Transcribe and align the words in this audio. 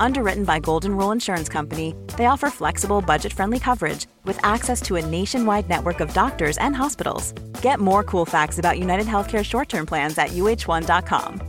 Underwritten 0.00 0.44
by 0.44 0.58
Golden 0.60 0.96
Rule 0.96 1.12
Insurance 1.12 1.48
Company, 1.48 1.94
they 2.16 2.26
offer 2.26 2.50
flexible, 2.50 3.00
budget-friendly 3.02 3.58
coverage 3.58 4.06
with 4.24 4.38
access 4.42 4.82
to 4.82 4.96
a 4.96 5.06
nationwide 5.06 5.68
network 5.68 6.00
of 6.00 6.14
doctors 6.14 6.58
and 6.58 6.74
hospitals. 6.76 7.32
Get 7.62 7.78
more 7.78 8.02
cool 8.02 8.26
facts 8.26 8.58
about 8.58 8.78
United 8.78 9.06
Healthcare 9.06 9.44
short-term 9.44 9.86
plans 9.86 10.18
at 10.18 10.30
uh1.com. 10.30 11.40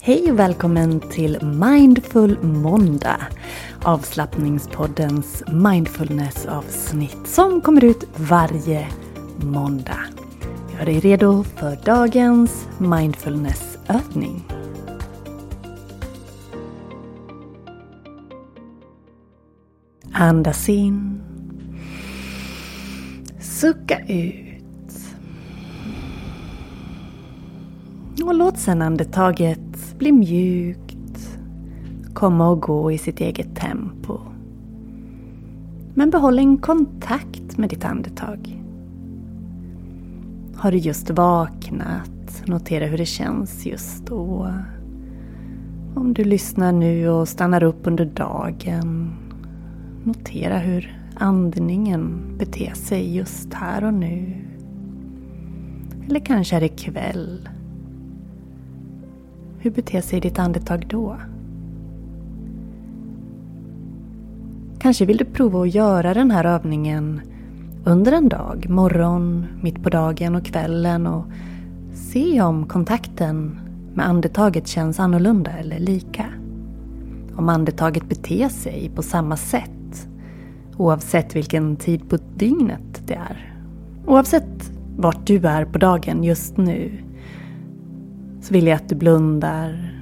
Hej 0.00 0.32
och 0.32 0.38
välkommen 0.38 1.00
till 1.00 1.38
Mindful 1.42 2.42
Måndag. 2.42 3.20
Avslappningspoddens 3.82 5.42
mindfulness-avsnitt 5.48 7.26
som 7.26 7.60
kommer 7.60 7.84
ut 7.84 8.04
varje 8.16 8.88
måndag. 9.36 10.00
Gör 10.78 10.84
dig 10.84 11.00
redo 11.00 11.44
för 11.44 11.78
dagens 11.84 12.68
mindfulnessövning. 12.78 14.51
Andas 20.10 20.68
in. 20.68 21.20
Sucka 23.38 23.98
ut. 24.08 24.62
Och 28.24 28.34
låt 28.34 28.58
sedan 28.58 28.82
andetaget 28.82 29.98
bli 29.98 30.12
mjukt. 30.12 31.38
Komma 32.14 32.48
och 32.48 32.60
gå 32.60 32.92
i 32.92 32.98
sitt 32.98 33.20
eget 33.20 33.56
tempo. 33.56 34.18
Men 35.94 36.10
behåll 36.10 36.38
en 36.38 36.58
kontakt 36.58 37.56
med 37.56 37.70
ditt 37.70 37.84
andetag. 37.84 38.62
Har 40.56 40.72
du 40.72 40.78
just 40.78 41.10
vaknat, 41.10 42.42
notera 42.46 42.86
hur 42.86 42.98
det 42.98 43.06
känns 43.06 43.66
just 43.66 44.06
då. 44.06 44.54
Om 45.94 46.14
du 46.14 46.24
lyssnar 46.24 46.72
nu 46.72 47.08
och 47.08 47.28
stannar 47.28 47.62
upp 47.62 47.86
under 47.86 48.04
dagen, 48.04 49.14
Notera 50.04 50.58
hur 50.58 50.98
andningen 51.14 52.34
beter 52.38 52.74
sig 52.74 53.16
just 53.16 53.54
här 53.54 53.84
och 53.84 53.94
nu. 53.94 54.34
Eller 56.08 56.20
kanske 56.20 56.56
är 56.56 56.60
det 56.60 56.68
kväll. 56.68 57.48
Hur 59.58 59.70
beter 59.70 60.00
sig 60.00 60.20
ditt 60.20 60.38
andetag 60.38 60.86
då? 60.88 61.16
Kanske 64.78 65.04
vill 65.04 65.16
du 65.16 65.24
prova 65.24 65.62
att 65.62 65.74
göra 65.74 66.14
den 66.14 66.30
här 66.30 66.44
övningen 66.44 67.20
under 67.84 68.12
en 68.12 68.28
dag, 68.28 68.66
morgon, 68.68 69.46
mitt 69.62 69.82
på 69.82 69.88
dagen 69.88 70.34
och 70.34 70.44
kvällen 70.44 71.06
och 71.06 71.24
se 71.94 72.42
om 72.42 72.66
kontakten 72.66 73.60
med 73.94 74.08
andetaget 74.08 74.68
känns 74.68 75.00
annorlunda 75.00 75.50
eller 75.50 75.78
lika. 75.78 76.26
Om 77.36 77.48
andetaget 77.48 78.08
beter 78.08 78.48
sig 78.48 78.90
på 78.94 79.02
samma 79.02 79.36
sätt 79.36 79.70
Oavsett 80.76 81.36
vilken 81.36 81.76
tid 81.76 82.08
på 82.08 82.18
dygnet 82.36 83.02
det 83.06 83.14
är. 83.14 83.54
Oavsett 84.06 84.72
vart 84.96 85.26
du 85.26 85.46
är 85.46 85.64
på 85.64 85.78
dagen 85.78 86.24
just 86.24 86.56
nu. 86.56 87.02
Så 88.40 88.54
vill 88.54 88.66
jag 88.66 88.76
att 88.76 88.88
du 88.88 88.94
blundar 88.94 89.94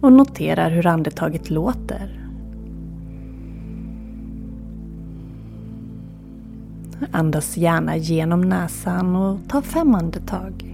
och 0.00 0.12
noterar 0.12 0.70
hur 0.70 0.86
andetaget 0.86 1.50
låter. 1.50 2.28
Andas 7.10 7.56
gärna 7.56 7.96
genom 7.96 8.40
näsan 8.40 9.16
och 9.16 9.38
ta 9.48 9.62
fem 9.62 9.94
andetag. 9.94 10.71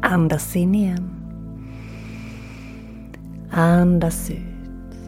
Andas 0.00 0.56
in 0.56 0.74
igen. 0.74 1.10
Andas 3.50 4.30
ut. 4.30 4.98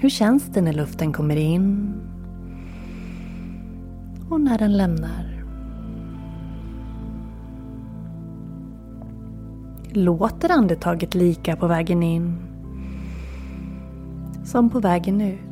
Hur 0.00 0.08
känns 0.08 0.44
det 0.44 0.62
när 0.62 0.72
luften 0.72 1.12
kommer 1.12 1.36
in? 1.36 1.94
Och 4.28 4.40
när 4.40 4.58
den 4.58 4.76
lämnar? 4.76 5.44
Låter 9.92 10.50
andetaget 10.50 11.14
lika 11.14 11.56
på 11.56 11.66
vägen 11.66 12.02
in 12.02 12.36
som 14.44 14.70
på 14.70 14.80
vägen 14.80 15.20
ut? 15.20 15.51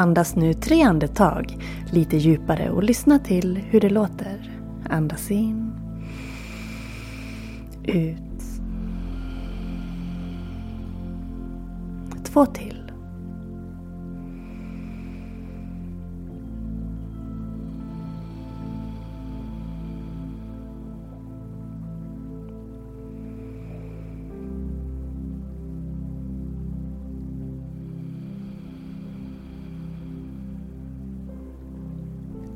Andas 0.00 0.36
nu 0.36 0.54
tre 0.54 0.82
andetag 0.82 1.56
lite 1.92 2.16
djupare 2.16 2.70
och 2.70 2.82
lyssna 2.82 3.18
till 3.18 3.56
hur 3.56 3.80
det 3.80 3.90
låter. 3.90 4.50
Andas 4.90 5.30
in. 5.30 5.72
Ut. 7.84 8.42
Två 12.24 12.46
till. 12.46 12.77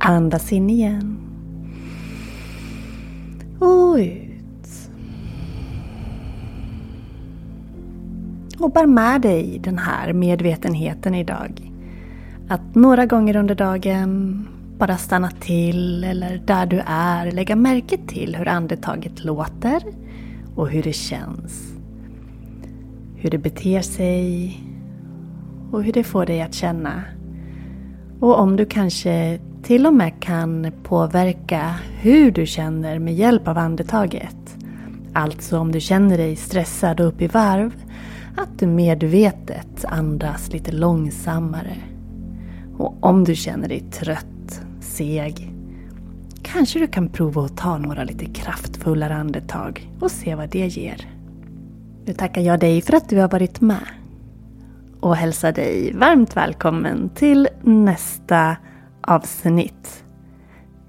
Andas 0.04 0.52
in 0.52 0.70
igen. 0.70 1.19
Och 3.58 3.94
ut. 3.94 4.90
Och 8.58 8.72
bär 8.72 8.87
med 8.87 9.20
dig 9.20 9.60
den 9.64 9.78
här 9.78 10.12
medvetenheten 10.12 11.14
idag. 11.14 11.72
Att 12.49 12.75
några 12.75 13.06
gånger 13.06 13.37
under 13.37 13.54
dagen 13.54 14.49
bara 14.78 14.96
stanna 14.96 15.31
till 15.31 16.04
eller 16.04 16.43
där 16.46 16.66
du 16.66 16.82
är 16.87 17.32
lägga 17.32 17.56
märke 17.56 17.99
till 18.06 18.37
hur 18.37 18.49
andetaget 18.49 19.25
låter 19.25 19.82
och 20.56 20.69
hur 20.69 20.82
det 20.82 20.93
känns. 20.93 21.72
hur 23.22 23.31
det 23.31 23.38
beter 23.38 23.81
sig 23.81 24.56
och 25.70 25.82
hur 25.82 25.93
det 25.93 26.04
får 26.04 26.26
dig 26.26 26.43
att 26.43 26.54
känna. 26.54 27.02
Och 28.20 28.38
om 28.38 28.56
du 28.56 28.66
kanske 28.66 29.38
till 29.62 29.87
och 29.87 29.94
med 29.94 30.20
kan 30.20 30.73
påverka 30.82 31.75
hur 32.00 32.31
du 32.31 32.47
känner 32.47 32.99
med 32.99 33.14
hjälp 33.14 33.49
av 33.49 33.59
andetaget. 33.59 34.56
Alltså 35.12 35.59
om 35.59 35.73
du 35.73 35.81
känner 35.81 36.19
dig 36.19 36.37
stressad 36.37 37.00
och 37.00 37.06
upp 37.06 37.23
i 37.23 37.26
varv, 37.26 37.73
att 38.37 38.59
du 38.59 38.67
medvetet 38.67 39.85
andas 39.85 40.53
lite 40.53 40.73
långsammare. 40.73 41.76
Och 42.79 43.05
om 43.05 43.25
du 43.25 43.35
känner 43.35 43.69
dig 43.69 43.81
trött, 43.81 44.62
seg, 44.81 45.53
kanske 46.43 46.79
du 46.79 46.87
kan 46.87 47.09
prova 47.09 47.44
att 47.44 47.56
ta 47.56 47.79
några 47.79 48.05
lite 48.05 48.25
kraftfullare 48.25 49.14
andetag 49.14 49.91
och 50.00 50.11
se 50.11 50.35
vad 50.35 50.49
det 50.50 50.67
ger. 50.67 51.09
Nu 52.05 52.12
tackar 52.12 52.41
jag 52.41 52.61
dig 52.61 52.82
för 52.82 52.97
att 52.97 53.09
du 53.09 53.19
har 53.19 53.29
varit 53.29 53.61
med 53.61 53.87
och 55.00 55.17
hälsar 55.17 55.53
dig 55.53 55.93
varmt 55.94 56.37
välkommen 56.37 57.11
till 57.14 57.49
nästa 57.62 58.56
avsnitt. 59.02 60.04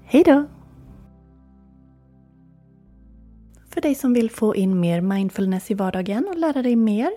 Hej 0.04 0.22
då! 0.22 0.46
För 3.70 3.80
dig 3.80 3.94
som 3.94 4.12
vill 4.12 4.30
få 4.30 4.56
in 4.56 4.80
mer 4.80 5.00
mindfulness 5.00 5.70
i 5.70 5.74
vardagen 5.74 6.26
och 6.28 6.38
lära 6.38 6.62
dig 6.62 6.76
mer 6.76 7.10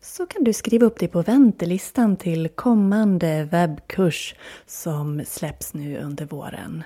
så 0.00 0.26
kan 0.26 0.44
du 0.44 0.52
skriva 0.52 0.86
upp 0.86 0.98
dig 0.98 1.08
på 1.08 1.22
väntelistan 1.22 2.16
till 2.16 2.48
kommande 2.48 3.44
webbkurs 3.44 4.34
som 4.66 5.22
släpps 5.26 5.74
nu 5.74 5.98
under 5.98 6.26
våren. 6.26 6.82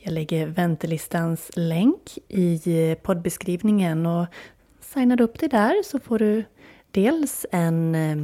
Jag 0.00 0.12
lägger 0.12 0.46
väntelistans 0.46 1.50
länk 1.54 2.18
i 2.28 2.96
poddbeskrivningen 3.02 4.06
och 4.06 4.26
signar 4.80 5.20
upp 5.20 5.38
dig 5.38 5.48
där 5.48 5.82
så 5.84 5.98
får 5.98 6.18
du 6.18 6.44
dels 6.90 7.46
en 7.52 7.94
eh, 7.94 8.16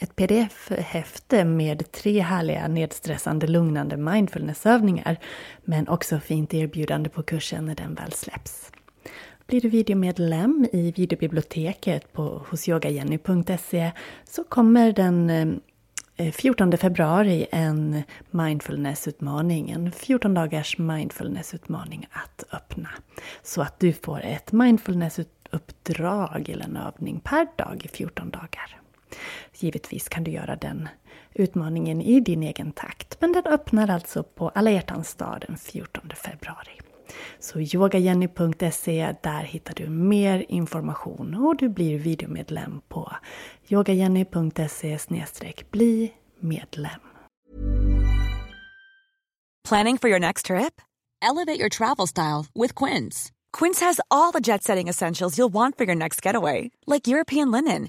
ett 0.00 0.16
pdf-häfte 0.16 1.44
med 1.44 1.92
tre 1.92 2.20
härliga 2.20 2.68
nedstressande 2.68 3.46
lugnande 3.46 3.96
mindfulnessövningar 3.96 5.16
men 5.64 5.88
också 5.88 6.20
fint 6.20 6.54
erbjudande 6.54 7.08
på 7.08 7.22
kursen 7.22 7.66
när 7.66 7.74
den 7.74 7.94
väl 7.94 8.12
släpps. 8.12 8.72
Blir 9.46 9.60
du 9.60 9.68
videomedlem 9.68 10.66
i 10.72 10.92
videobiblioteket 10.92 12.12
på 12.12 12.42
hosyogajenny.se 12.48 13.92
så 14.24 14.44
kommer 14.44 14.92
den 14.92 15.30
eh, 16.16 16.32
14 16.32 16.78
februari 16.78 17.46
en 17.52 18.02
mindfulnessutmaning, 18.30 19.70
en 19.70 19.92
14 19.92 20.34
dagars 20.34 20.78
mindfulnessutmaning 20.78 22.06
att 22.10 22.44
öppna. 22.52 22.88
Så 23.42 23.62
att 23.62 23.80
du 23.80 23.92
får 23.92 24.20
ett 24.20 24.52
mindfulnessuppdrag 24.52 26.48
eller 26.48 26.64
en 26.64 26.76
övning 26.76 27.20
per 27.20 27.46
dag 27.56 27.82
i 27.84 27.88
14 27.88 28.30
dagar. 28.30 28.79
Givetvis 29.52 30.08
kan 30.08 30.24
du 30.24 30.30
göra 30.30 30.56
den 30.56 30.88
utmaningen 31.34 32.02
i 32.02 32.20
din 32.20 32.42
egen 32.42 32.72
takt, 32.72 33.16
men 33.20 33.32
den 33.32 33.46
öppnar 33.46 33.90
alltså 33.90 34.22
på 34.22 34.48
alla 34.48 34.70
hjärtans 34.70 35.14
dag 35.14 35.44
den 35.46 35.56
14 35.56 36.10
februari. 36.16 36.80
Så 37.38 37.60
yogajenny.se, 37.60 39.14
där 39.22 39.42
hittar 39.42 39.74
du 39.74 39.88
mer 39.88 40.46
information 40.48 41.34
och 41.34 41.56
du 41.56 41.68
blir 41.68 41.98
videomedlem 41.98 42.80
på 42.88 43.12
yogajenny.se 43.68 44.98
bli 45.70 46.12
medlem. 46.40 47.00
Planning 49.68 49.98
for 49.98 50.08
your 50.08 50.20
next 50.20 50.46
trip? 50.46 50.80
Elevate 51.22 51.60
your 51.60 51.68
travel 51.68 52.06
style 52.06 52.46
with 52.54 52.74
Quince. 52.74 53.30
Quince 53.52 53.84
has 53.84 54.00
all 54.10 54.32
the 54.32 54.40
jet 54.40 54.62
setting 54.62 54.88
essentials 54.88 55.38
you'll 55.38 55.52
want 55.52 55.76
for 55.76 55.84
your 55.86 55.96
next 55.96 56.26
getaway, 56.26 56.70
like 56.86 57.06
European 57.06 57.50
linen 57.50 57.88